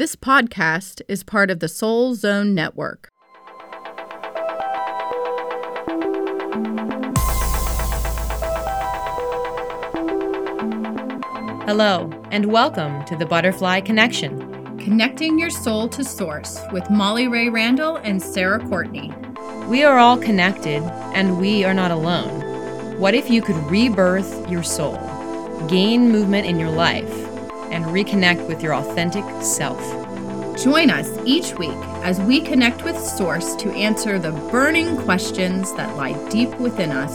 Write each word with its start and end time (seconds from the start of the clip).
This 0.00 0.16
podcast 0.16 1.02
is 1.08 1.22
part 1.22 1.50
of 1.50 1.60
the 1.60 1.68
Soul 1.68 2.14
Zone 2.14 2.54
Network. 2.54 3.10
Hello, 11.66 12.10
and 12.30 12.46
welcome 12.46 13.04
to 13.04 13.14
the 13.14 13.26
Butterfly 13.28 13.82
Connection. 13.82 14.78
Connecting 14.78 15.38
your 15.38 15.50
soul 15.50 15.86
to 15.90 16.02
source 16.02 16.58
with 16.72 16.88
Molly 16.88 17.28
Ray 17.28 17.50
Randall 17.50 17.96
and 17.96 18.22
Sara 18.22 18.66
Courtney. 18.70 19.12
We 19.68 19.84
are 19.84 19.98
all 19.98 20.16
connected, 20.16 20.82
and 21.12 21.38
we 21.38 21.62
are 21.64 21.74
not 21.74 21.90
alone. 21.90 22.98
What 22.98 23.12
if 23.12 23.28
you 23.28 23.42
could 23.42 23.56
rebirth 23.70 24.50
your 24.50 24.62
soul, 24.62 24.96
gain 25.68 26.10
movement 26.10 26.46
in 26.46 26.58
your 26.58 26.70
life, 26.70 27.29
and 27.70 27.84
reconnect 27.86 28.46
with 28.46 28.62
your 28.62 28.74
authentic 28.74 29.24
self? 29.42 29.80
Join 30.62 30.90
us 30.90 31.08
each 31.24 31.54
week 31.58 31.70
as 32.02 32.20
we 32.20 32.40
connect 32.40 32.84
with 32.84 32.98
Source 32.98 33.54
to 33.56 33.70
answer 33.70 34.18
the 34.18 34.32
burning 34.50 34.96
questions 34.98 35.72
that 35.74 35.96
lie 35.96 36.12
deep 36.28 36.54
within 36.58 36.90
us 36.90 37.14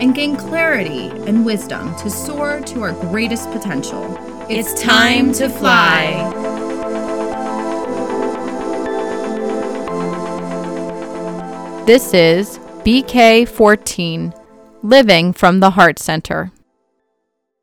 and 0.00 0.14
gain 0.14 0.36
clarity 0.36 1.08
and 1.26 1.44
wisdom 1.44 1.94
to 1.96 2.08
soar 2.08 2.60
to 2.62 2.82
our 2.82 2.92
greatest 2.92 3.50
potential. 3.50 4.04
It's 4.48 4.80
time 4.82 5.32
to 5.34 5.48
fly. 5.48 6.32
This 11.86 12.14
is 12.14 12.58
BK14, 12.84 14.34
Living 14.82 15.32
from 15.34 15.60
the 15.60 15.70
Heart 15.70 15.98
Center. 15.98 16.50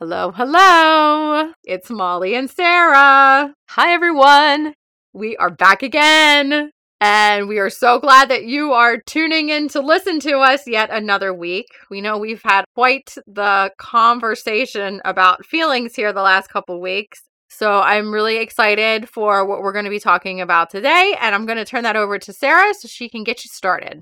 Hello, 0.02 0.32
hello. 0.32 1.54
It's 1.64 1.92
Molly 1.92 2.34
and 2.34 2.50
Sara. 2.50 3.54
Hi, 3.70 3.94
everyone. 3.94 4.74
We 5.14 5.38
are 5.38 5.52
back 5.52 5.84
again. 5.84 6.72
And 7.00 7.48
we 7.48 7.60
are 7.60 7.70
so 7.70 8.00
glad 8.00 8.28
that 8.30 8.46
you 8.46 8.74
are 8.74 8.98
tuning 8.98 9.50
in 9.50 9.68
to 9.70 9.80
listen 9.80 10.20
to 10.22 10.40
us 10.40 10.66
yet 10.66 10.90
another 10.90 11.32
week. 11.36 11.68
We 11.92 12.02
know 12.02 12.18
we've 12.18 12.42
had 12.42 12.66
quite 12.74 13.14
the 13.28 13.72
conversation 13.78 15.02
about 15.06 15.46
feelings 15.46 15.94
here 15.94 16.12
the 16.12 16.24
last 16.24 16.50
couple 16.50 16.82
weeks. 16.82 17.22
So 17.52 17.80
I'm 17.80 18.12
really 18.12 18.38
excited 18.38 19.08
for 19.08 19.46
what 19.46 19.62
we're 19.62 19.72
going 19.72 19.86
to 19.86 19.92
be 19.92 20.00
talking 20.00 20.42
about 20.42 20.72
today. 20.72 21.16
And 21.22 21.36
I'm 21.36 21.46
going 21.46 21.60
to 21.60 21.66
turn 21.66 21.84
that 21.84 21.96
over 21.96 22.18
to 22.18 22.34
Sara 22.34 22.74
so 22.74 22.88
she 22.88 23.08
can 23.08 23.24
get 23.24 23.44
you 23.44 23.50
started. 23.54 24.02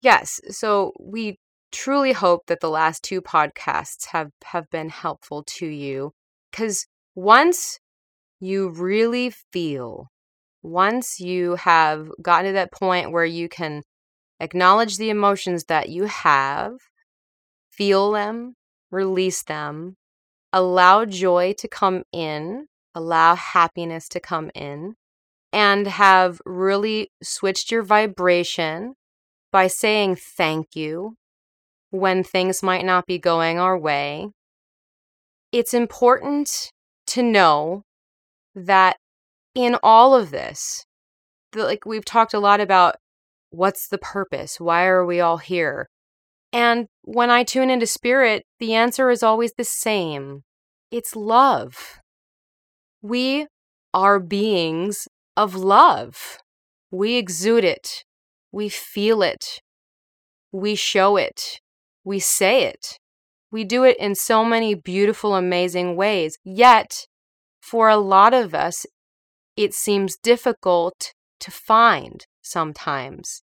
Yes. 0.00 0.40
So 0.48 0.92
we 0.98 1.36
truly 1.72 2.12
hope 2.12 2.46
that 2.46 2.60
the 2.60 2.70
last 2.70 3.02
two 3.02 3.20
podcasts 3.20 4.08
have 4.08 4.30
have 4.44 4.68
been 4.70 4.88
helpful 4.88 5.42
to 5.46 5.66
you 5.66 6.12
cuz 6.52 6.86
once 7.14 7.78
you 8.40 8.68
really 8.68 9.30
feel 9.52 10.08
once 10.62 11.20
you 11.20 11.54
have 11.56 12.10
gotten 12.20 12.46
to 12.46 12.52
that 12.52 12.72
point 12.72 13.12
where 13.12 13.24
you 13.24 13.48
can 13.48 13.82
acknowledge 14.40 14.96
the 14.96 15.10
emotions 15.10 15.64
that 15.64 15.88
you 15.88 16.04
have, 16.04 16.72
feel 17.70 18.12
them, 18.12 18.54
release 18.90 19.42
them, 19.44 19.96
allow 20.52 21.04
joy 21.04 21.54
to 21.58 21.68
come 21.68 22.02
in, 22.12 22.66
allow 22.94 23.34
happiness 23.34 24.08
to 24.08 24.20
come 24.20 24.50
in, 24.54 24.94
and 25.52 25.86
have 25.86 26.40
really 26.44 27.10
switched 27.22 27.70
your 27.70 27.82
vibration 27.82 28.94
by 29.50 29.66
saying 29.66 30.16
thank 30.16 30.74
you 30.74 31.14
when 31.90 32.22
things 32.22 32.62
might 32.62 32.84
not 32.84 33.06
be 33.06 33.18
going 33.18 33.58
our 33.58 33.78
way. 33.78 34.28
It's 35.52 35.72
important 35.72 36.70
to 37.08 37.22
know 37.22 37.82
that 38.54 38.96
in 39.54 39.76
all 39.82 40.14
of 40.14 40.30
this, 40.30 40.84
the, 41.52 41.64
like 41.64 41.86
we've 41.86 42.04
talked 42.04 42.34
a 42.34 42.38
lot 42.38 42.60
about 42.60 42.96
what's 43.50 43.88
the 43.88 43.98
purpose? 43.98 44.60
Why 44.60 44.84
are 44.84 45.04
we 45.04 45.20
all 45.20 45.38
here? 45.38 45.88
And 46.52 46.86
when 47.02 47.30
I 47.30 47.44
tune 47.44 47.70
into 47.70 47.86
spirit, 47.86 48.44
the 48.58 48.74
answer 48.74 49.10
is 49.10 49.22
always 49.22 49.52
the 49.56 49.64
same 49.64 50.42
it's 50.90 51.14
love. 51.14 52.00
We 53.02 53.46
are 53.92 54.18
beings 54.18 55.06
of 55.36 55.54
love. 55.54 56.38
We 56.90 57.16
exude 57.16 57.64
it. 57.64 58.04
We 58.52 58.70
feel 58.70 59.22
it. 59.22 59.60
We 60.50 60.74
show 60.74 61.16
it. 61.16 61.60
We 62.08 62.20
say 62.20 62.64
it. 62.64 62.98
We 63.52 63.64
do 63.64 63.84
it 63.84 63.98
in 63.98 64.14
so 64.14 64.42
many 64.42 64.74
beautiful, 64.74 65.34
amazing 65.34 65.94
ways. 65.94 66.38
Yet, 66.42 67.06
for 67.60 67.90
a 67.90 67.98
lot 67.98 68.32
of 68.32 68.54
us, 68.54 68.86
it 69.58 69.74
seems 69.74 70.16
difficult 70.16 71.12
to 71.40 71.50
find 71.50 72.24
sometimes 72.40 73.42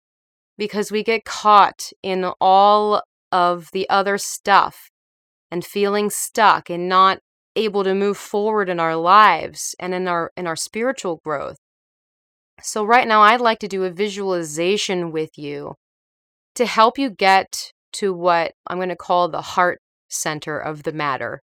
because 0.60 0.92
we 0.92 1.04
get 1.04 1.26
caught 1.26 1.90
in 2.04 2.24
all 2.40 3.02
of 3.32 3.70
the 3.74 3.90
other 3.90 4.20
stuff 4.20 4.92
and 5.50 5.66
feeling 5.66 6.12
stuck 6.12 6.70
and 6.70 6.88
not 6.88 7.18
able 7.56 7.84
to 7.84 7.96
move 7.96 8.18
forward 8.18 8.70
in 8.70 8.80
our 8.80 8.96
lives 8.96 9.74
and 9.80 9.92
in 9.96 10.08
our 10.08 10.30
in 10.38 10.46
our 10.46 10.56
spiritual 10.56 11.20
growth. 11.26 11.58
So 12.62 12.84
right 12.86 13.08
now 13.08 13.24
I'd 13.24 13.42
like 13.42 13.58
to 13.62 13.68
do 13.68 13.86
a 13.86 13.90
visualization 13.90 15.12
with 15.12 15.32
you 15.36 15.74
to 16.54 16.68
help 16.68 17.00
you 17.00 17.10
get 17.10 17.72
to 17.94 18.14
what 18.14 18.54
I'm 18.68 18.78
going 18.78 18.90
to 18.90 18.96
call 18.96 19.30
the 19.30 19.42
heart 19.42 19.80
center 20.10 20.60
of 20.60 20.84
the 20.84 20.92
matter. 20.92 21.42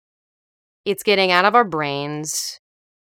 It's 0.85 1.03
getting 1.03 1.31
out 1.31 1.45
of 1.45 1.55
our 1.55 1.63
brains, 1.63 2.59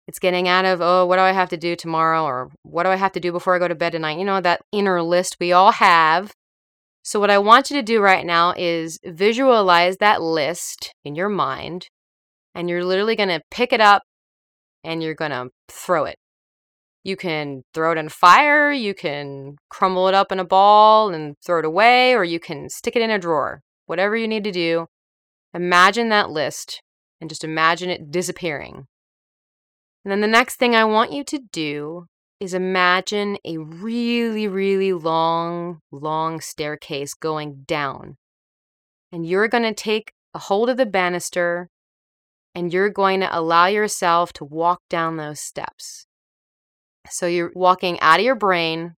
it's 0.06 0.18
getting 0.18 0.48
out 0.48 0.64
of, 0.64 0.80
oh, 0.80 1.06
what 1.06 1.16
do 1.16 1.22
I 1.22 1.32
have 1.32 1.50
to 1.50 1.56
do 1.56 1.76
tomorrow? 1.76 2.24
Or 2.24 2.50
what 2.62 2.82
do 2.82 2.90
I 2.90 2.96
have 2.96 3.12
to 3.12 3.20
do 3.20 3.30
before 3.30 3.54
I 3.54 3.60
go 3.60 3.68
to 3.68 3.74
bed 3.74 3.92
tonight? 3.92 4.18
You 4.18 4.24
know, 4.24 4.40
that 4.40 4.62
inner 4.72 5.00
list 5.02 5.36
we 5.38 5.52
all 5.52 5.72
have. 5.72 6.32
So, 7.02 7.20
what 7.20 7.30
I 7.30 7.38
want 7.38 7.70
you 7.70 7.76
to 7.76 7.82
do 7.82 8.00
right 8.00 8.26
now 8.26 8.52
is 8.56 8.98
visualize 9.04 9.98
that 9.98 10.20
list 10.20 10.92
in 11.04 11.14
your 11.14 11.28
mind. 11.28 11.88
And 12.54 12.68
you're 12.68 12.84
literally 12.84 13.14
going 13.14 13.28
to 13.28 13.40
pick 13.50 13.72
it 13.72 13.80
up 13.80 14.02
and 14.82 15.02
you're 15.02 15.14
going 15.14 15.30
to 15.30 15.50
throw 15.68 16.04
it. 16.04 16.16
You 17.02 17.16
can 17.16 17.62
throw 17.72 17.92
it 17.92 17.98
in 17.98 18.08
fire, 18.10 18.70
you 18.70 18.94
can 18.94 19.56
crumble 19.70 20.08
it 20.08 20.14
up 20.14 20.30
in 20.30 20.38
a 20.38 20.44
ball 20.44 21.12
and 21.12 21.34
throw 21.44 21.60
it 21.60 21.64
away, 21.64 22.14
or 22.14 22.24
you 22.24 22.38
can 22.38 22.68
stick 22.68 22.94
it 22.94 23.02
in 23.02 23.10
a 23.10 23.18
drawer. 23.18 23.62
Whatever 23.86 24.16
you 24.16 24.28
need 24.28 24.44
to 24.44 24.52
do, 24.52 24.86
imagine 25.54 26.10
that 26.10 26.30
list 26.30 26.82
and 27.20 27.30
just 27.30 27.44
imagine 27.44 27.90
it 27.90 28.10
disappearing. 28.10 28.86
And 30.04 30.12
then 30.12 30.20
the 30.20 30.26
next 30.26 30.56
thing 30.56 30.74
I 30.74 30.84
want 30.84 31.12
you 31.12 31.24
to 31.24 31.40
do 31.52 32.06
is 32.38 32.54
imagine 32.54 33.36
a 33.44 33.58
really, 33.58 34.48
really 34.48 34.92
long, 34.92 35.80
long 35.92 36.40
staircase 36.40 37.12
going 37.12 37.64
down. 37.66 38.16
And 39.12 39.26
you're 39.26 39.48
going 39.48 39.64
to 39.64 39.74
take 39.74 40.12
a 40.34 40.38
hold 40.38 40.70
of 40.70 40.78
the 40.78 40.86
banister 40.86 41.68
and 42.54 42.72
you're 42.72 42.90
going 42.90 43.20
to 43.20 43.38
allow 43.38 43.66
yourself 43.66 44.32
to 44.34 44.44
walk 44.44 44.80
down 44.88 45.16
those 45.16 45.40
steps. 45.40 46.06
So 47.08 47.26
you're 47.26 47.52
walking 47.54 47.98
out 48.00 48.20
of 48.20 48.24
your 48.24 48.34
brain, 48.34 48.94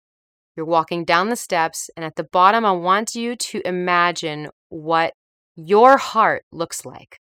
you're 0.57 0.67
walking 0.67 1.05
down 1.05 1.29
the 1.29 1.37
steps, 1.37 1.89
and 1.97 2.05
at 2.05 2.17
the 2.17 2.25
bottom, 2.25 2.65
I 2.65 2.73
want 2.73 3.15
you 3.15 3.37
to 3.37 3.67
imagine 3.67 4.51
what 4.69 5.15
your 5.57 5.97
heart 5.99 6.45
looks 6.53 6.85
like 6.85 7.19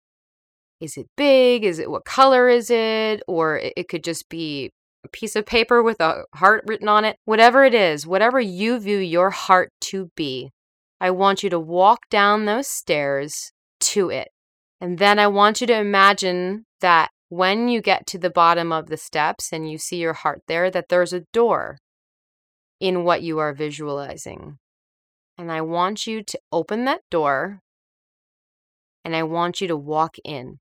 is 0.80 0.96
it 0.96 1.08
big? 1.16 1.64
Is 1.64 1.78
it 1.78 1.90
what 1.90 2.04
color 2.04 2.48
is 2.48 2.70
it? 2.70 3.22
Or 3.26 3.58
it 3.58 3.88
could 3.88 4.04
just 4.04 4.28
be 4.28 4.72
a 5.04 5.08
piece 5.08 5.36
of 5.36 5.46
paper 5.46 5.82
with 5.82 6.00
a 6.00 6.24
heart 6.34 6.64
written 6.66 6.88
on 6.88 7.04
it. 7.04 7.16
Whatever 7.24 7.64
it 7.64 7.74
is, 7.74 8.06
whatever 8.06 8.40
you 8.40 8.78
view 8.78 8.98
your 8.98 9.30
heart 9.30 9.70
to 9.82 10.10
be, 10.16 10.50
I 11.00 11.10
want 11.10 11.42
you 11.42 11.50
to 11.50 11.60
walk 11.60 12.00
down 12.10 12.44
those 12.44 12.68
stairs 12.68 13.52
to 13.80 14.10
it. 14.10 14.28
And 14.80 14.98
then 14.98 15.18
I 15.18 15.26
want 15.26 15.60
you 15.60 15.66
to 15.68 15.78
imagine 15.78 16.66
that 16.80 17.10
when 17.28 17.68
you 17.68 17.80
get 17.80 18.06
to 18.08 18.18
the 18.18 18.30
bottom 18.30 18.72
of 18.72 18.86
the 18.86 18.96
steps 18.96 19.52
and 19.52 19.70
you 19.70 19.78
see 19.78 19.96
your 19.96 20.12
heart 20.12 20.42
there, 20.46 20.70
that 20.70 20.88
there's 20.88 21.12
a 21.12 21.24
door 21.32 21.78
in 22.80 23.04
what 23.04 23.22
you 23.22 23.38
are 23.38 23.52
visualizing. 23.52 24.58
And 25.38 25.50
I 25.50 25.60
want 25.60 26.06
you 26.06 26.22
to 26.22 26.38
open 26.52 26.84
that 26.84 27.00
door 27.10 27.60
and 29.04 29.14
I 29.14 29.22
want 29.22 29.60
you 29.60 29.68
to 29.68 29.76
walk 29.76 30.16
in. 30.24 30.58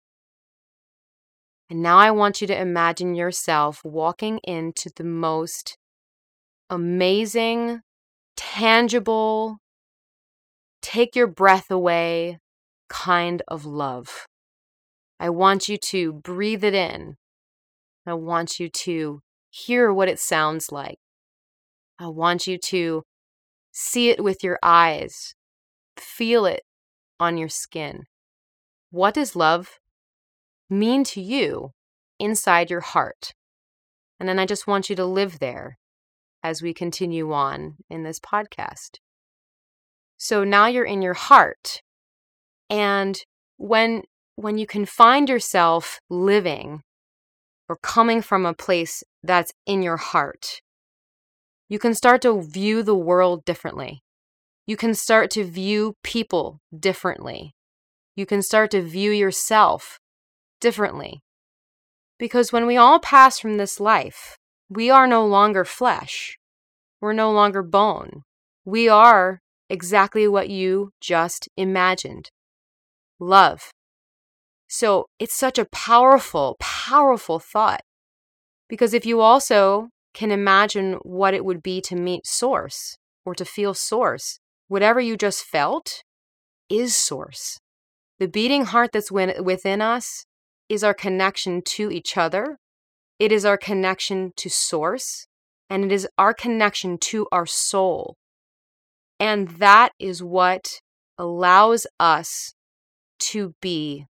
And 1.70 1.82
now 1.82 1.98
I 1.98 2.12
want 2.12 2.42
you 2.42 2.48
to 2.48 2.60
imagine 2.60 3.16
yourself 3.16 3.82
walking 3.84 4.40
into 4.44 4.92
the 4.96 5.04
most 5.04 5.78
amazing, 6.70 7.82
tangible, 8.38 9.58
take 10.82 11.16
your 11.16 11.28
breath 11.28 11.72
away 11.72 12.38
kind 12.88 13.42
of 13.48 13.66
love. 13.66 14.28
I 15.20 15.30
want 15.30 15.70
you 15.70 15.78
to 15.78 16.14
breathe 16.14 16.64
it 16.64 16.74
in. 16.74 17.16
I 18.06 18.14
want 18.14 18.60
you 18.60 18.70
to 18.70 19.22
hear 19.50 19.94
what 19.94 20.10
it 20.10 20.20
sounds 20.20 20.72
like. 20.72 21.00
I 21.98 22.08
want 22.08 22.46
you 22.46 22.58
to 22.58 23.04
see 23.72 24.10
it 24.10 24.24
with 24.24 24.44
your 24.44 24.60
eyes, 24.62 25.34
feel 25.98 26.46
it 26.46 26.64
on 27.20 27.38
your 27.38 27.50
skin. 27.50 28.04
What 28.92 29.14
does 29.14 29.36
love 29.36 29.80
mean 30.70 31.04
to 31.06 31.22
you 31.22 31.72
inside 32.20 32.70
your 32.70 32.82
heart? 32.82 33.34
And 34.20 34.28
then 34.28 34.40
I 34.40 34.46
just 34.46 34.68
want 34.68 34.90
you 34.90 34.96
to 34.98 35.06
live 35.06 35.40
there 35.40 35.78
as 36.44 36.62
we 36.62 36.74
continue 36.74 37.34
on 37.34 37.76
in 37.90 38.04
this 38.04 38.20
podcast. 38.20 39.00
So 40.18 40.44
now 40.44 40.68
you're 40.68 40.86
in 40.86 41.02
your 41.02 41.14
heart. 41.14 41.82
And 42.70 43.20
when 43.58 44.04
when 44.36 44.58
you 44.58 44.68
can 44.68 44.86
find 44.86 45.30
yourself 45.30 46.00
living 46.10 46.82
or 47.70 47.78
coming 47.78 48.22
from 48.22 48.46
a 48.46 48.54
place 48.54 49.04
that's 49.24 49.54
in 49.66 49.82
your 49.82 49.98
heart, 49.98 50.62
you 51.70 51.80
can 51.80 51.94
start 51.94 52.22
to 52.22 52.42
view 52.42 52.84
the 52.84 52.96
world 52.96 53.44
differently. 53.46 54.04
You 54.68 54.78
can 54.78 54.94
start 54.94 55.32
to 55.32 55.44
view 55.44 55.96
people 56.04 56.60
differently. 56.78 57.54
You 58.16 58.26
can 58.26 58.42
start 58.42 58.72
to 58.72 58.82
view 58.82 59.12
yourself 59.12 60.00
differently. 60.60 61.22
Because 62.18 62.52
when 62.52 62.66
we 62.66 62.78
all 62.78 63.00
pass 63.00 63.40
from 63.40 63.58
this 63.58 63.80
life, 63.80 64.38
we 64.70 64.90
are 64.90 65.08
no 65.08 65.26
longer 65.26 65.66
flesh. 65.66 66.38
We're 67.02 67.14
no 67.14 67.32
longer 67.32 67.62
bone. 67.62 68.24
We 68.64 68.88
are 68.90 69.42
exactly 69.70 70.28
what 70.28 70.50
you 70.50 70.92
just 71.02 71.50
imagined 71.58 72.30
love. 73.20 73.72
So 74.78 75.06
it's 75.20 75.34
such 75.34 75.58
a 75.58 75.70
powerful, 75.72 76.58
powerful 76.60 77.40
thought. 77.40 77.80
Because 78.68 78.94
if 78.94 79.06
you 79.06 79.22
also 79.22 79.88
can 80.14 80.32
imagine 80.32 80.96
what 81.04 81.34
it 81.34 81.46
would 81.46 81.64
be 81.64 81.80
to 81.80 81.96
meet 81.96 82.28
Source 82.28 82.98
or 83.26 83.34
to 83.36 83.46
feel 83.46 83.74
Source, 83.74 84.38
whatever 84.68 85.00
you 85.00 85.16
just 85.16 85.46
felt 85.46 86.04
is 86.70 86.94
Source. 86.94 87.58
The 88.20 88.28
beating 88.28 88.66
heart 88.66 88.90
that's 88.92 89.10
within 89.10 89.82
us 89.82 90.26
is 90.68 90.84
our 90.84 90.94
connection 90.94 91.62
to 91.62 91.90
each 91.90 92.18
other, 92.18 92.58
it 93.18 93.32
is 93.32 93.46
our 93.46 93.58
connection 93.58 94.34
to 94.36 94.50
Source, 94.50 95.26
and 95.70 95.86
it 95.86 95.92
is 95.94 96.06
our 96.18 96.34
connection 96.34 96.98
to 96.98 97.28
our 97.32 97.46
soul. 97.46 98.18
And 99.22 99.48
that 99.52 99.94
is 100.00 100.22
what 100.22 100.82
allows 101.18 101.88
us 101.98 102.54
to 103.20 103.54
be 103.62 104.08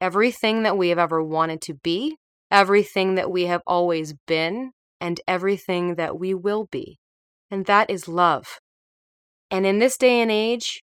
everything 0.00 0.62
that 0.62 0.76
we 0.76 0.88
have 0.90 0.98
ever 0.98 1.22
wanted 1.22 1.60
to 1.62 1.74
be, 1.74 2.16
everything 2.50 3.14
that 3.14 3.30
we 3.30 3.46
have 3.46 3.62
always 3.66 4.14
been, 4.26 4.72
and 5.00 5.20
everything 5.26 5.96
that 5.96 6.18
we 6.18 6.34
will 6.34 6.66
be. 6.70 6.98
And 7.50 7.66
that 7.66 7.90
is 7.90 8.08
love. 8.08 8.58
And 9.50 9.66
in 9.66 9.78
this 9.78 9.96
day 9.96 10.20
and 10.20 10.30
age, 10.30 10.82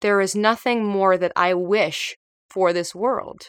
there 0.00 0.20
is 0.20 0.34
nothing 0.34 0.84
more 0.84 1.18
that 1.18 1.32
I 1.36 1.54
wish 1.54 2.16
for 2.48 2.72
this 2.72 2.94
world. 2.94 3.48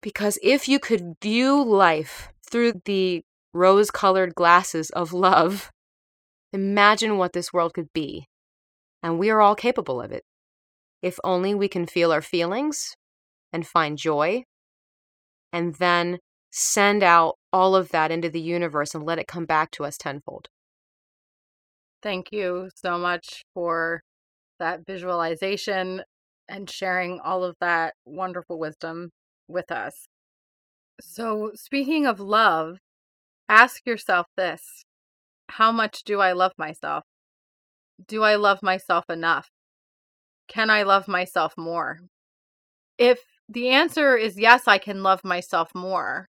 Because 0.00 0.38
if 0.42 0.68
you 0.68 0.78
could 0.78 1.14
view 1.22 1.62
life 1.62 2.28
through 2.48 2.74
the 2.84 3.22
rose 3.52 3.90
colored 3.90 4.34
glasses 4.34 4.90
of 4.90 5.12
love, 5.12 5.70
imagine 6.52 7.18
what 7.18 7.32
this 7.32 7.52
world 7.52 7.74
could 7.74 7.92
be. 7.92 8.26
And 9.02 9.18
we 9.18 9.30
are 9.30 9.40
all 9.40 9.54
capable 9.54 10.00
of 10.00 10.12
it. 10.12 10.22
If 11.02 11.18
only 11.24 11.54
we 11.54 11.68
can 11.68 11.86
feel 11.86 12.12
our 12.12 12.22
feelings 12.22 12.94
and 13.52 13.66
find 13.66 13.98
joy, 13.98 14.44
and 15.52 15.74
then 15.76 16.18
send 16.50 17.02
out 17.02 17.36
all 17.52 17.76
of 17.76 17.90
that 17.90 18.10
into 18.10 18.28
the 18.28 18.40
universe 18.40 18.94
and 18.94 19.04
let 19.04 19.18
it 19.18 19.26
come 19.26 19.44
back 19.44 19.70
to 19.72 19.84
us 19.84 19.96
tenfold. 19.96 20.48
Thank 22.02 22.28
you 22.32 22.70
so 22.74 22.96
much 22.96 23.44
for 23.54 24.02
that 24.58 24.86
visualization 24.86 26.02
and 26.48 26.70
sharing 26.70 27.20
all 27.20 27.44
of 27.44 27.56
that 27.60 27.94
wonderful 28.04 28.58
wisdom 28.58 29.10
with 29.48 29.70
us. 29.70 30.06
So, 31.00 31.52
speaking 31.54 32.06
of 32.06 32.20
love, 32.20 32.78
ask 33.48 33.86
yourself 33.86 34.26
this 34.36 34.84
How 35.48 35.72
much 35.72 36.02
do 36.04 36.20
I 36.20 36.32
love 36.32 36.52
myself? 36.58 37.04
Do 38.06 38.22
I 38.22 38.36
love 38.36 38.62
myself 38.62 39.04
enough? 39.08 39.48
Can 40.48 40.70
I 40.70 40.82
love 40.82 41.08
myself 41.08 41.54
more? 41.56 41.98
If 42.96 43.20
the 43.48 43.70
answer 43.70 44.16
is 44.16 44.38
yes, 44.38 44.66
I 44.66 44.78
can 44.78 45.02
love 45.02 45.24
myself 45.24 45.74
more, 45.74 46.28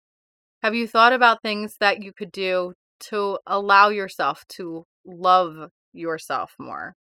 have 0.63 0.75
you 0.75 0.87
thought 0.87 1.13
about 1.13 1.43
things 1.43 1.77
that 1.81 2.03
you 2.03 2.13
could 2.13 2.31
do 2.31 2.73
to 3.01 3.39
allow 3.47 3.89
yourself 3.89 4.45
to 4.51 4.85
love 5.05 5.71
yourself 5.93 6.55
more? 6.59 6.95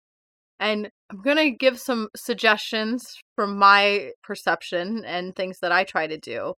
And 0.62 0.90
I'm 1.10 1.22
going 1.22 1.38
to 1.38 1.52
give 1.52 1.80
some 1.80 2.10
suggestions 2.16 3.18
from 3.36 3.58
my 3.58 4.12
perception 4.24 5.04
and 5.06 5.36
things 5.36 5.60
that 5.60 5.72
I 5.72 5.84
try 5.84 6.08
to 6.08 6.18
do. 6.18 6.54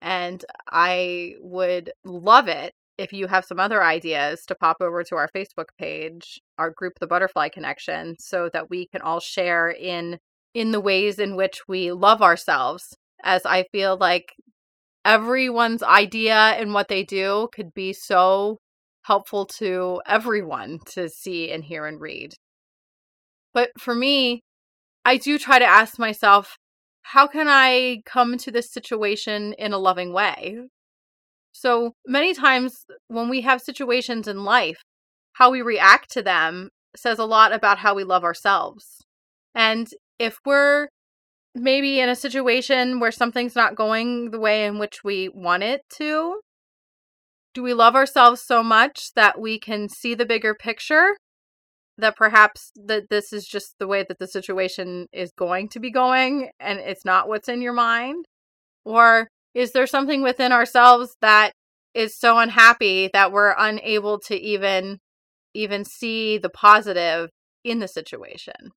And 0.00 0.44
I 0.70 1.34
would 1.40 1.92
love 2.04 2.48
it 2.48 2.72
if 2.98 3.12
you 3.12 3.26
have 3.26 3.44
some 3.44 3.58
other 3.58 3.82
ideas 3.82 4.44
to 4.46 4.54
pop 4.54 4.76
over 4.80 5.02
to 5.04 5.16
our 5.16 5.28
Facebook 5.34 5.68
page, 5.78 6.40
our 6.58 6.70
group 6.70 6.94
The 7.00 7.06
Butterfly 7.08 7.48
Connection, 7.48 8.16
so 8.20 8.48
that 8.52 8.70
we 8.70 8.86
can 8.86 9.02
all 9.02 9.20
share 9.20 9.70
in 9.70 10.18
in 10.54 10.70
the 10.70 10.80
ways 10.80 11.18
in 11.18 11.36
which 11.36 11.62
we 11.68 11.92
love 11.92 12.22
ourselves 12.22 12.96
as 13.22 13.44
I 13.44 13.64
feel 13.72 13.96
like 13.96 14.34
everyone's 15.04 15.82
idea 15.82 16.34
and 16.34 16.72
what 16.72 16.88
they 16.88 17.02
do 17.02 17.48
could 17.52 17.74
be 17.74 17.92
so 17.92 18.58
helpful 19.02 19.44
to 19.44 20.00
everyone 20.06 20.78
to 20.86 21.08
see 21.08 21.50
and 21.50 21.64
hear 21.64 21.86
and 21.86 22.00
read. 22.00 22.34
But 23.52 23.70
for 23.78 23.94
me, 23.94 24.42
I 25.04 25.16
do 25.18 25.38
try 25.38 25.58
to 25.58 25.64
ask 25.64 25.98
myself, 25.98 26.56
how 27.02 27.26
can 27.26 27.46
I 27.48 28.00
come 28.06 28.38
to 28.38 28.50
this 28.50 28.72
situation 28.72 29.52
in 29.58 29.72
a 29.72 29.78
loving 29.78 30.12
way? 30.12 30.58
So 31.52 31.92
many 32.06 32.32
times 32.32 32.86
when 33.08 33.28
we 33.28 33.42
have 33.42 33.60
situations 33.60 34.26
in 34.26 34.44
life, 34.44 34.82
how 35.34 35.50
we 35.50 35.62
react 35.62 36.10
to 36.12 36.22
them 36.22 36.70
says 36.96 37.18
a 37.18 37.24
lot 37.24 37.52
about 37.52 37.78
how 37.78 37.94
we 37.94 38.04
love 38.04 38.24
ourselves. 38.24 39.04
And 39.54 39.86
if 40.24 40.38
we're 40.44 40.88
maybe 41.54 42.00
in 42.00 42.08
a 42.08 42.16
situation 42.16 42.98
where 42.98 43.12
something's 43.12 43.54
not 43.54 43.76
going 43.76 44.30
the 44.30 44.40
way 44.40 44.66
in 44.66 44.78
which 44.78 45.04
we 45.04 45.28
want 45.28 45.62
it 45.62 45.82
to, 45.98 46.40
do 47.52 47.62
we 47.62 47.74
love 47.74 47.94
ourselves 47.94 48.42
so 48.44 48.62
much 48.62 49.12
that 49.14 49.40
we 49.40 49.58
can 49.60 49.88
see 49.88 50.14
the 50.14 50.26
bigger 50.26 50.54
picture 50.54 51.16
that 51.96 52.16
perhaps 52.16 52.72
that 52.74 53.04
this 53.08 53.32
is 53.32 53.46
just 53.46 53.76
the 53.78 53.86
way 53.86 54.04
that 54.08 54.18
the 54.18 54.26
situation 54.26 55.06
is 55.12 55.30
going 55.38 55.68
to 55.68 55.78
be 55.78 55.92
going 55.92 56.50
and 56.58 56.80
it's 56.80 57.04
not 57.04 57.28
what's 57.28 57.48
in 57.48 57.62
your 57.62 57.72
mind? 57.72 58.24
Or 58.84 59.28
is 59.54 59.72
there 59.72 59.86
something 59.86 60.22
within 60.22 60.50
ourselves 60.50 61.16
that 61.20 61.52
is 61.94 62.18
so 62.18 62.38
unhappy 62.38 63.08
that 63.12 63.30
we're 63.30 63.54
unable 63.56 64.18
to 64.18 64.34
even 64.34 64.98
even 65.56 65.84
see 65.84 66.36
the 66.36 66.50
positive 66.50 67.30
in 67.62 67.78
the 67.78 67.86
situation 67.86 68.72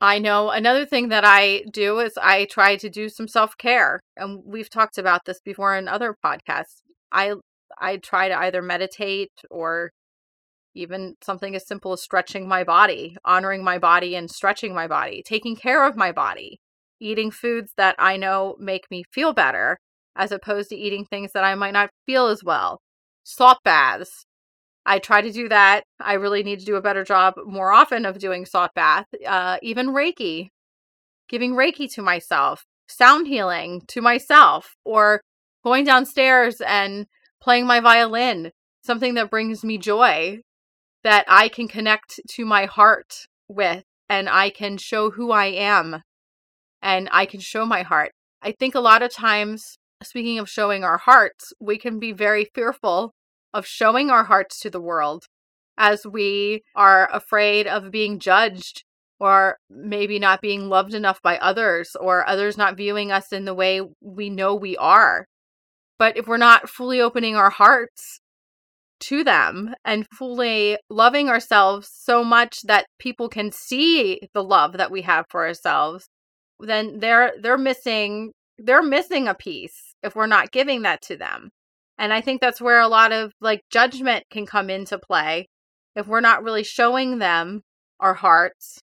I 0.00 0.18
know 0.18 0.50
another 0.50 0.86
thing 0.86 1.10
that 1.10 1.24
I 1.26 1.64
do 1.70 1.98
is 1.98 2.12
I 2.16 2.46
try 2.46 2.76
to 2.76 2.88
do 2.88 3.08
some 3.08 3.28
self-care 3.28 4.00
and 4.16 4.42
we've 4.44 4.70
talked 4.70 4.96
about 4.96 5.26
this 5.26 5.40
before 5.44 5.76
in 5.76 5.88
other 5.88 6.16
podcasts. 6.24 6.80
I 7.12 7.34
I 7.78 7.98
try 7.98 8.28
to 8.28 8.38
either 8.38 8.62
meditate 8.62 9.32
or 9.50 9.90
even 10.74 11.16
something 11.22 11.54
as 11.54 11.66
simple 11.66 11.92
as 11.92 12.02
stretching 12.02 12.48
my 12.48 12.64
body, 12.64 13.16
honoring 13.24 13.64
my 13.64 13.78
body 13.78 14.14
and 14.14 14.30
stretching 14.30 14.74
my 14.74 14.86
body, 14.86 15.22
taking 15.26 15.56
care 15.56 15.86
of 15.86 15.96
my 15.96 16.12
body, 16.12 16.58
eating 17.00 17.30
foods 17.30 17.72
that 17.76 17.96
I 17.98 18.16
know 18.16 18.56
make 18.58 18.90
me 18.90 19.04
feel 19.12 19.32
better, 19.32 19.78
as 20.16 20.32
opposed 20.32 20.70
to 20.70 20.76
eating 20.76 21.04
things 21.04 21.32
that 21.32 21.44
I 21.44 21.54
might 21.54 21.72
not 21.72 21.90
feel 22.06 22.26
as 22.28 22.44
well. 22.44 22.80
Salt 23.24 23.58
baths. 23.64 24.24
I 24.86 24.98
try 24.98 25.20
to 25.20 25.30
do 25.30 25.48
that. 25.48 25.84
I 26.00 26.14
really 26.14 26.42
need 26.42 26.60
to 26.60 26.64
do 26.64 26.76
a 26.76 26.82
better 26.82 27.04
job 27.04 27.34
more 27.44 27.70
often 27.70 28.06
of 28.06 28.18
doing 28.18 28.46
salt 28.46 28.72
bath, 28.74 29.06
uh, 29.26 29.58
even 29.62 29.88
Reiki, 29.88 30.48
giving 31.28 31.52
Reiki 31.52 31.92
to 31.94 32.02
myself, 32.02 32.64
sound 32.88 33.26
healing 33.26 33.82
to 33.88 34.00
myself, 34.00 34.74
or 34.84 35.20
going 35.62 35.84
downstairs 35.84 36.60
and 36.60 37.06
playing 37.40 37.66
my 37.66 37.80
violin, 37.80 38.52
something 38.82 39.14
that 39.14 39.30
brings 39.30 39.62
me 39.62 39.78
joy 39.78 40.40
that 41.04 41.24
I 41.28 41.48
can 41.48 41.68
connect 41.68 42.20
to 42.30 42.44
my 42.44 42.66
heart 42.66 43.26
with 43.48 43.84
and 44.08 44.28
I 44.28 44.50
can 44.50 44.76
show 44.76 45.10
who 45.10 45.30
I 45.30 45.46
am 45.46 46.02
and 46.82 47.08
I 47.12 47.26
can 47.26 47.40
show 47.40 47.64
my 47.64 47.82
heart. 47.82 48.12
I 48.42 48.52
think 48.52 48.74
a 48.74 48.80
lot 48.80 49.02
of 49.02 49.12
times, 49.12 49.76
speaking 50.02 50.38
of 50.38 50.48
showing 50.48 50.84
our 50.84 50.98
hearts, 50.98 51.52
we 51.60 51.78
can 51.78 51.98
be 51.98 52.12
very 52.12 52.46
fearful 52.54 53.12
of 53.52 53.66
showing 53.66 54.10
our 54.10 54.24
hearts 54.24 54.60
to 54.60 54.70
the 54.70 54.80
world 54.80 55.26
as 55.78 56.06
we 56.06 56.62
are 56.74 57.08
afraid 57.12 57.66
of 57.66 57.90
being 57.90 58.18
judged 58.18 58.84
or 59.18 59.58
maybe 59.68 60.18
not 60.18 60.40
being 60.40 60.68
loved 60.68 60.94
enough 60.94 61.20
by 61.22 61.38
others 61.38 61.96
or 62.00 62.26
others 62.28 62.56
not 62.56 62.76
viewing 62.76 63.12
us 63.12 63.32
in 63.32 63.44
the 63.44 63.54
way 63.54 63.82
we 64.00 64.30
know 64.30 64.54
we 64.54 64.76
are. 64.76 65.26
But 65.98 66.16
if 66.16 66.26
we're 66.26 66.38
not 66.38 66.68
fully 66.68 67.00
opening 67.00 67.36
our 67.36 67.50
hearts 67.50 68.20
to 69.00 69.24
them 69.24 69.74
and 69.84 70.06
fully 70.16 70.78
loving 70.88 71.28
ourselves 71.28 71.90
so 71.92 72.22
much 72.22 72.62
that 72.62 72.86
people 72.98 73.28
can 73.28 73.50
see 73.50 74.20
the 74.34 74.44
love 74.44 74.74
that 74.74 74.90
we 74.90 75.02
have 75.02 75.24
for 75.30 75.46
ourselves 75.46 76.08
then 76.60 76.98
they're 77.00 77.32
they're 77.40 77.58
missing 77.58 78.32
they're 78.58 78.82
missing 78.82 79.26
a 79.26 79.34
piece 79.34 79.94
if 80.02 80.14
we're 80.14 80.26
not 80.26 80.52
giving 80.52 80.82
that 80.82 81.00
to 81.02 81.16
them 81.16 81.50
And 82.00 82.14
I 82.14 82.22
think 82.22 82.40
that's 82.40 82.62
where 82.62 82.80
a 82.80 82.88
lot 82.88 83.12
of 83.12 83.34
like 83.42 83.60
judgment 83.70 84.24
can 84.30 84.46
come 84.46 84.70
into 84.70 84.98
play 84.98 85.48
if 85.94 86.06
we're 86.06 86.20
not 86.20 86.42
really 86.42 86.64
showing 86.64 87.18
them 87.18 87.60
our 88.00 88.14
hearts 88.14 88.78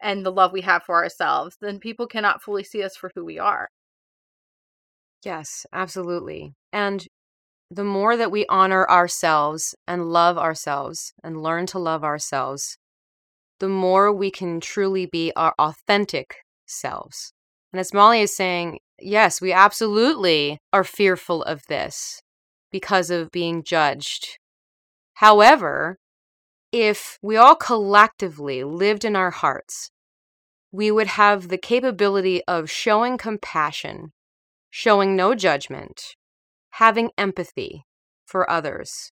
and 0.00 0.24
the 0.24 0.32
love 0.32 0.52
we 0.52 0.62
have 0.62 0.82
for 0.82 0.96
ourselves, 0.96 1.58
then 1.60 1.78
people 1.78 2.06
cannot 2.06 2.42
fully 2.42 2.64
see 2.64 2.82
us 2.82 2.96
for 2.96 3.10
who 3.14 3.26
we 3.26 3.38
are. 3.38 3.68
Yes, 5.22 5.66
absolutely. 5.70 6.54
And 6.72 7.06
the 7.70 7.84
more 7.84 8.16
that 8.16 8.30
we 8.30 8.46
honor 8.48 8.88
ourselves 8.88 9.74
and 9.86 10.10
love 10.10 10.38
ourselves 10.38 11.12
and 11.22 11.42
learn 11.42 11.66
to 11.66 11.78
love 11.78 12.02
ourselves, 12.02 12.78
the 13.60 13.68
more 13.68 14.10
we 14.10 14.30
can 14.30 14.60
truly 14.60 15.04
be 15.04 15.30
our 15.36 15.54
authentic 15.58 16.36
selves. 16.64 17.34
And 17.70 17.80
as 17.80 17.92
Molly 17.92 18.22
is 18.22 18.34
saying, 18.34 18.78
yes, 18.98 19.42
we 19.42 19.52
absolutely 19.52 20.58
are 20.72 20.84
fearful 20.84 21.42
of 21.42 21.66
this 21.68 22.22
because 22.72 23.10
of 23.10 23.30
being 23.30 23.62
judged. 23.62 24.38
However, 25.14 25.98
if 26.72 27.18
we 27.22 27.36
all 27.36 27.54
collectively 27.54 28.64
lived 28.64 29.04
in 29.04 29.14
our 29.14 29.30
hearts, 29.30 29.90
we 30.72 30.90
would 30.90 31.06
have 31.06 31.48
the 31.48 31.58
capability 31.58 32.42
of 32.48 32.70
showing 32.70 33.18
compassion, 33.18 34.12
showing 34.70 35.14
no 35.14 35.34
judgment, 35.34 36.16
having 36.70 37.10
empathy 37.18 37.84
for 38.24 38.50
others. 38.50 39.12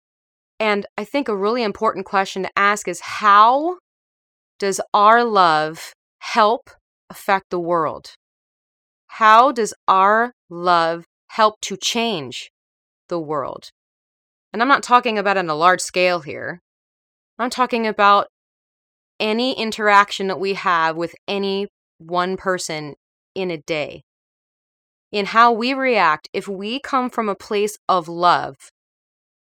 And 0.58 0.86
I 0.98 1.04
think 1.04 1.28
a 1.28 1.36
really 1.36 1.64
important 1.64 2.06
question 2.06 2.44
to 2.44 2.50
ask 2.56 2.88
is 2.88 3.02
how 3.02 3.78
does 4.58 4.80
our 4.94 5.24
love 5.24 5.94
help 6.20 6.70
affect 7.10 7.50
the 7.50 7.60
world? 7.60 8.16
How 9.08 9.52
does 9.52 9.74
our 9.88 10.34
love 10.50 11.06
help 11.28 11.60
to 11.62 11.76
change 11.76 12.50
the 13.10 13.20
world? 13.20 13.72
And 14.52 14.62
I'm 14.62 14.68
not 14.68 14.84
talking 14.84 15.18
about 15.18 15.38
on 15.38 15.50
a 15.50 15.56
large 15.56 15.82
scale 15.82 16.22
here. 16.22 16.62
I'm 17.38 17.50
talking 17.50 17.86
about 17.86 18.28
any 19.20 19.58
interaction 19.60 20.28
that 20.28 20.40
we 20.40 20.54
have 20.54 20.96
with 20.96 21.14
any 21.28 21.68
one 21.98 22.38
person 22.38 22.96
in 23.36 23.52
a 23.52 23.58
day. 23.58 24.04
In 25.12 25.28
how 25.28 25.52
we 25.52 25.74
react, 25.74 26.30
if 26.34 26.48
we 26.48 26.80
come 26.80 27.10
from 27.10 27.30
a 27.30 27.36
place 27.36 27.78
of 27.88 28.08
love, 28.08 28.56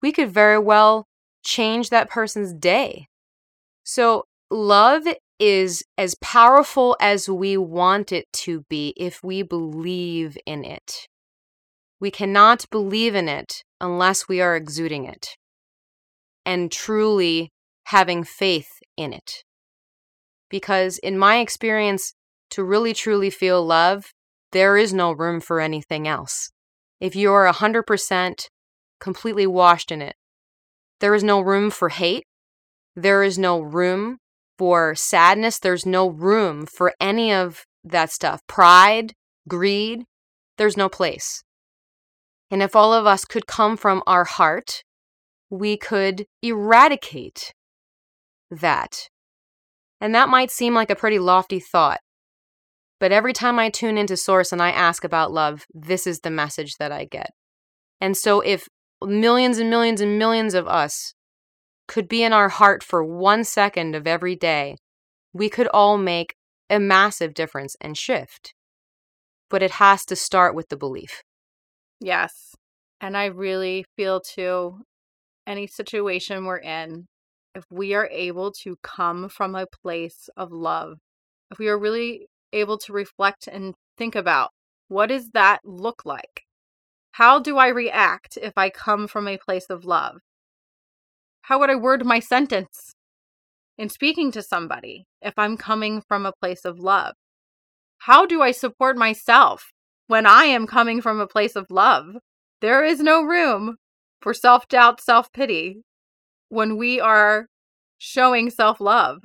we 0.03 0.13
could 0.13 0.31
very 0.31 0.59
well 0.59 1.07
change 1.45 1.91
that 1.91 2.09
person's 2.09 2.53
day. 2.55 3.07
So, 3.85 4.25
love 4.51 5.05
is 5.39 5.83
as 5.97 6.15
powerful 6.21 6.97
as 7.01 7.29
we 7.29 7.57
want 7.57 8.13
it 8.13 8.27
to 8.33 8.65
be 8.69 8.95
if 8.97 9.23
we 9.25 9.43
believe 9.43 10.37
in 10.47 10.65
it. 10.65 11.09
We 12.01 12.11
cannot 12.11 12.65
believe 12.71 13.15
in 13.15 13.29
it 13.29 13.63
unless 13.81 14.27
we 14.27 14.41
are 14.41 14.57
exuding 14.57 15.05
it 15.05 15.37
and 16.47 16.73
truly 16.73 17.51
having 17.85 18.25
faith 18.25 18.71
in 18.97 19.13
it. 19.13 19.45
Because, 20.49 20.99
in 20.99 21.19
my 21.19 21.39
experience, 21.39 22.15
to 22.51 22.65
really 22.65 22.95
truly 22.95 23.31
feel 23.31 23.65
love, 23.65 24.13
there 24.53 24.77
is 24.77 24.93
no 24.93 25.13
room 25.13 25.41
for 25.41 25.61
anything 25.61 26.09
else. 26.09 26.51
If 27.01 27.15
you 27.15 27.33
are 27.33 27.51
100% 27.51 28.47
completely 28.99 29.47
washed 29.47 29.93
in 29.93 30.03
it, 30.03 30.15
there 31.01 31.15
is 31.15 31.23
no 31.23 31.41
room 31.41 31.71
for 31.71 31.91
hate. 31.91 32.25
There 32.97 33.23
is 33.23 33.39
no 33.39 33.61
room 33.61 34.19
for 34.59 34.95
sadness. 34.95 35.59
There's 35.59 35.87
no 35.87 36.09
room 36.09 36.67
for 36.67 36.95
any 37.01 37.33
of 37.33 37.65
that 37.85 38.11
stuff. 38.11 38.41
Pride, 38.47 39.13
greed, 39.49 40.05
there's 40.59 40.77
no 40.77 40.89
place. 40.89 41.43
And 42.51 42.63
if 42.63 42.75
all 42.75 42.93
of 42.93 43.07
us 43.07 43.25
could 43.25 43.47
come 43.47 43.77
from 43.77 44.03
our 44.07 44.25
heart, 44.25 44.83
we 45.51 45.77
could 45.77 46.27
eradicate 46.43 47.53
that. 48.51 49.09
And 50.01 50.15
that 50.15 50.29
might 50.29 50.51
seem 50.51 50.75
like 50.75 50.91
a 50.91 50.97
pretty 50.97 51.19
lofty 51.19 51.61
thought. 51.61 52.01
But 52.99 53.13
every 53.13 53.33
time 53.33 53.59
I 53.59 53.71
tune 53.71 53.97
into 53.97 54.17
Source 54.17 54.53
and 54.53 54.61
I 54.61 54.71
ask 54.71 55.05
about 55.05 55.33
love, 55.33 55.65
this 55.73 56.07
is 56.07 56.21
the 56.21 56.31
message 56.31 56.77
that 56.79 56.93
I 56.93 57.05
get. 57.05 57.31
And 58.01 58.17
so 58.17 58.41
if 58.41 58.69
millions 59.03 59.59
and 59.59 59.71
millions 59.71 60.01
and 60.01 60.19
millions 60.19 60.55
of 60.55 60.67
us 60.67 61.15
could 61.89 62.09
be 62.09 62.23
in 62.23 62.33
our 62.33 62.49
heart 62.49 62.83
for 62.83 63.05
one 63.05 63.45
second 63.45 63.95
of 63.95 64.07
every 64.07 64.37
day, 64.37 64.77
we 65.33 65.49
could 65.49 65.67
all 65.69 65.97
make 65.97 66.35
a 66.69 66.79
massive 66.79 67.35
difference 67.35 67.77
and 67.81 67.97
shift. 67.97 68.55
But 69.49 69.63
it 69.63 69.73
has 69.73 70.05
to 70.07 70.17
start 70.17 70.55
with 70.55 70.69
the 70.69 70.77
belief. 70.77 71.23
Yes. 72.01 72.55
And 73.01 73.17
I 73.17 73.27
really 73.27 73.85
feel 73.97 74.21
too, 74.21 74.83
any 75.47 75.67
situation 75.67 76.45
we're 76.45 76.59
in, 76.59 77.07
if 77.55 77.65
we 77.71 77.95
are 77.95 78.09
able 78.09 78.53
to 78.63 78.77
come 78.83 79.29
from 79.29 79.55
a 79.55 79.67
place 79.83 80.29
of 80.37 80.53
love, 80.53 80.99
if 81.51 81.59
we 81.59 81.69
are 81.69 81.79
really 81.79 82.29
able 82.53 82.79
to 82.79 82.93
reflect 82.93 83.47
and 83.47 83.75
think 83.97 84.15
about 84.15 84.51
what 84.89 85.09
does 85.09 85.31
that 85.31 85.61
look 85.65 86.03
like? 86.05 86.43
How 87.13 87.39
do 87.39 87.59
I 87.59 87.69
react 87.69 88.39
if 88.41 88.53
I 88.57 88.71
come 88.71 89.09
from 89.09 89.29
a 89.29 89.39
place 89.39 89.67
of 89.69 89.85
love? 89.85 90.21
How 91.43 91.59
would 91.59 91.71
I 91.71 91.75
word 91.75 92.05
my 92.05 92.21
sentence 92.21 92.95
in 93.79 93.89
speaking 93.89 94.31
to 94.33 94.43
somebody 94.43 95.07
if 95.21 95.35
I'm 95.37 95.57
coming 95.57 96.03
from 96.07 96.27
a 96.27 96.33
place 96.41 96.65
of 96.65 96.79
love? 96.79 97.15
How 97.99 98.27
do 98.27 98.43
I 98.43 98.53
support 98.53 98.97
myself 98.97 99.71
when 100.11 100.27
I 100.27 100.45
am 100.45 100.67
coming 100.67 101.01
from 101.01 101.21
a 101.21 101.27
place 101.27 101.55
of 101.55 101.71
love? 101.71 102.17
There 102.61 102.85
is 102.85 103.01
no 103.01 103.23
room 103.23 103.77
for 104.21 104.35
self 104.35 104.67
doubt, 104.69 105.01
self 105.01 105.33
pity 105.33 105.83
when 106.49 106.77
we 106.77 107.01
are 107.01 107.47
showing 107.99 108.51
self 108.51 108.81
love. 108.81 109.25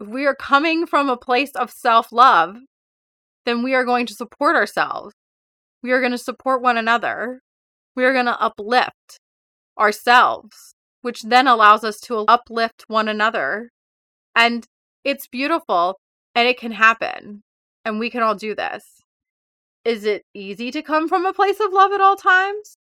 If 0.00 0.06
we 0.06 0.24
are 0.26 0.36
coming 0.36 0.86
from 0.86 1.08
a 1.08 1.16
place 1.16 1.50
of 1.56 1.70
self 1.70 2.12
love, 2.12 2.56
then 3.44 3.62
we 3.62 3.74
are 3.74 3.84
going 3.84 4.06
to 4.06 4.14
support 4.14 4.54
ourselves. 4.54 5.14
We 5.82 5.90
are 5.90 6.00
going 6.00 6.12
to 6.12 6.18
support 6.18 6.62
one 6.62 6.78
another. 6.78 7.40
We 7.96 8.04
are 8.04 8.12
going 8.12 8.26
to 8.26 8.40
uplift 8.40 9.18
ourselves 9.78 10.74
which 11.02 11.22
then 11.22 11.48
allows 11.48 11.84
us 11.84 12.00
to 12.00 12.24
uplift 12.28 12.84
one 12.86 13.08
another. 13.08 13.70
And 14.34 14.64
it's 15.04 15.26
beautiful 15.26 15.98
and 16.34 16.48
it 16.48 16.58
can 16.58 16.72
happen. 16.72 17.42
And 17.84 17.98
we 17.98 18.08
can 18.08 18.22
all 18.22 18.36
do 18.36 18.54
this. 18.54 19.01
Is 19.84 20.04
it 20.04 20.24
easy 20.34 20.70
to 20.70 20.82
come 20.82 21.08
from 21.08 21.26
a 21.26 21.32
place 21.32 21.60
of 21.60 21.72
love 21.72 21.92
at 21.92 22.00
all 22.00 22.16
times? 22.16 22.76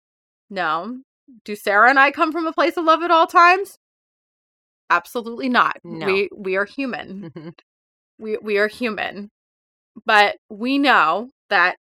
No. 0.50 1.00
Do 1.46 1.56
Sara 1.56 1.90
and 1.90 2.00
I 2.00 2.12
come 2.12 2.32
from 2.32 2.48
a 2.48 2.54
place 2.54 2.78
of 2.78 2.86
love 2.86 3.04
at 3.04 3.12
all 3.12 3.28
times? 3.28 3.78
Absolutely 4.90 5.50
not. 5.50 5.78
No. 5.84 6.06
We 6.06 6.30
we 6.36 6.56
are 6.56 6.66
human. 6.66 7.54
we 8.20 8.38
we 8.42 8.58
are 8.58 8.68
human. 8.68 9.30
But 10.06 10.38
we 10.50 10.78
know 10.78 11.30
that 11.50 11.78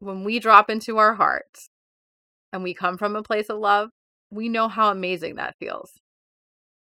when 0.00 0.24
we 0.24 0.38
drop 0.38 0.70
into 0.70 0.98
our 0.98 1.14
hearts 1.14 1.68
and 2.52 2.62
we 2.62 2.74
come 2.74 2.96
from 2.98 3.16
a 3.16 3.22
place 3.22 3.48
of 3.48 3.58
love, 3.58 3.90
we 4.30 4.48
know 4.48 4.68
how 4.68 4.90
amazing 4.90 5.36
that 5.36 5.56
feels. 5.58 5.92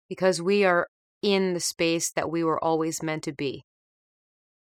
Because 0.10 0.42
we 0.42 0.64
are 0.66 0.88
in 1.22 1.54
the 1.54 1.60
space 1.60 2.12
that 2.12 2.30
we 2.30 2.44
were 2.44 2.64
always 2.64 3.04
meant 3.04 3.24
to 3.24 3.34
be, 3.34 3.64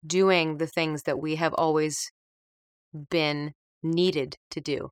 doing 0.07 0.59
the 0.59 0.67
things 0.67 1.03
that 1.05 1.19
we 1.19 1.37
have 1.37 1.55
always 1.55 2.11
been 3.11 3.53
needed 3.83 4.37
to 4.51 4.61
do. 4.61 4.91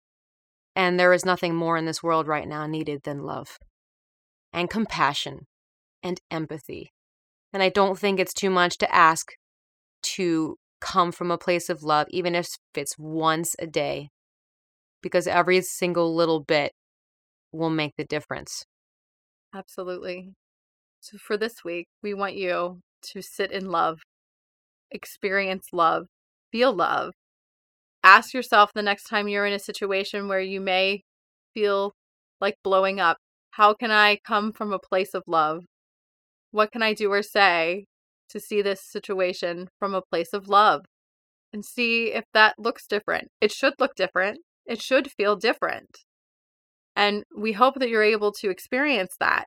And 0.77 0.99
there 0.99 1.13
is 1.13 1.25
nothing 1.25 1.55
more 1.55 1.77
in 1.77 1.85
this 1.85 2.03
world 2.03 2.27
right 2.27 2.47
now 2.47 2.67
needed 2.67 3.03
than 3.05 3.23
love 3.23 3.59
and 4.53 4.71
compassion 4.71 5.47
and 6.03 6.21
empathy. 6.31 6.93
And 7.53 7.63
I 7.63 7.69
don't 7.69 7.99
think 7.99 8.19
it's 8.19 8.35
too 8.35 8.51
much 8.51 8.79
to 8.79 8.95
ask 8.95 9.33
to 10.03 10.57
come 10.81 11.13
from 11.13 11.31
a 11.31 11.39
place 11.39 11.69
of 11.69 11.83
love, 11.83 12.07
even 12.11 12.35
if 12.35 12.49
it's 12.75 12.97
once 12.99 13.55
a 13.59 13.67
day, 13.67 14.09
because 15.03 15.27
every 15.27 15.61
single 15.61 16.15
little 16.15 16.41
bit 16.41 16.73
will 17.53 17.71
make 17.71 17.95
the 17.97 18.05
difference. 18.05 18.65
Absolutely. 19.55 20.33
So, 21.01 21.19
for 21.19 21.37
this 21.37 21.65
week, 21.65 21.89
we 22.03 22.15
want 22.15 22.35
you 22.35 22.81
to 23.13 23.23
sit 23.23 23.51
in 23.51 23.67
love, 23.67 24.01
experience 24.91 25.69
love, 25.73 26.07
feel 26.53 26.73
love. 26.73 27.13
Ask 28.11 28.35
yourself 28.35 28.73
the 28.75 28.83
next 28.83 29.05
time 29.05 29.29
you're 29.29 29.47
in 29.47 29.53
a 29.53 29.61
situation 29.61 30.27
where 30.27 30.41
you 30.41 30.61
may 30.61 31.05
feel 31.55 31.93
like 32.41 32.57
blowing 32.65 32.99
up 32.99 33.19
how 33.53 33.73
can 33.73 33.93
I 33.93 34.19
come 34.27 34.51
from 34.51 34.73
a 34.73 34.81
place 34.81 35.15
of 35.15 35.23
love? 35.29 35.63
What 36.51 36.73
can 36.73 36.83
I 36.83 36.93
do 36.93 37.13
or 37.13 37.23
say 37.23 37.85
to 38.31 38.41
see 38.41 38.63
this 38.63 38.83
situation 38.83 39.69
from 39.79 39.95
a 39.95 40.03
place 40.03 40.33
of 40.33 40.49
love? 40.49 40.87
And 41.53 41.65
see 41.65 42.13
if 42.13 42.25
that 42.35 42.57
looks 42.59 42.89
different. 42.89 43.29
It 43.41 43.53
should 43.53 43.75
look 43.79 43.95
different. 43.95 44.41
It 44.67 44.83
should 44.83 45.13
feel 45.13 45.37
different. 45.37 45.99
And 46.97 47.23
we 47.37 47.53
hope 47.53 47.77
that 47.77 47.91
you're 47.91 48.03
able 48.03 48.33
to 48.41 48.51
experience 48.51 49.15
that. 49.21 49.45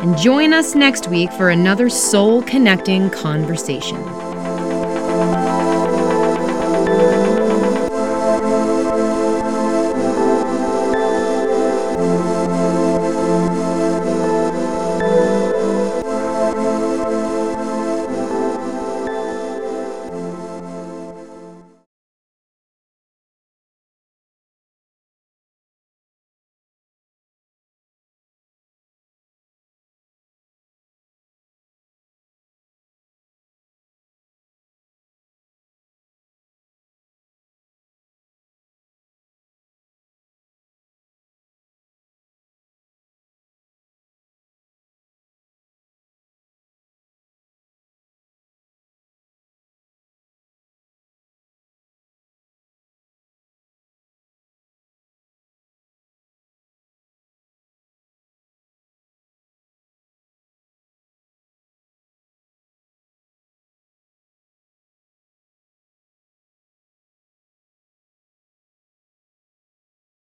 And 0.00 0.16
join 0.16 0.52
us 0.52 0.76
next 0.76 1.08
week 1.08 1.32
for 1.32 1.50
another 1.50 1.90
soul 1.90 2.42
connecting 2.42 3.10
conversation. 3.10 4.27